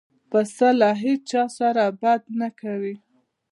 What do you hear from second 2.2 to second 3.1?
نه کوي.